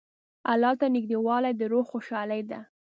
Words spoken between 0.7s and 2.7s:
ته نېږدېوالی د روح خوشحالي ده.